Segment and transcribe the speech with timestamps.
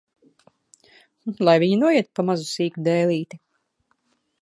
[1.45, 3.43] Lai viņa noiet pa mazu, sīku dēlīti!